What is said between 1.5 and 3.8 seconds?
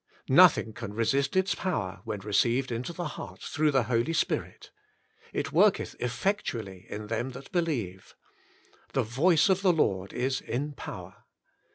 power when received into the heart through